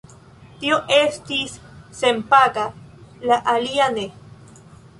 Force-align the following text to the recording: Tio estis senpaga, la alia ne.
Tio 0.61 0.77
estis 0.95 1.53
senpaga, 1.99 2.65
la 3.33 3.41
alia 3.57 3.91
ne. 4.01 4.11